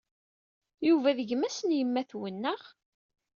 [0.87, 2.61] Yuba d gma-s n yemma-twen, naɣ?